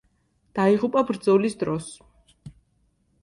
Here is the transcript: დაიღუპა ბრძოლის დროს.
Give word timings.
დაიღუპა 0.59 1.03
ბრძოლის 1.09 1.57
დროს. 1.65 1.89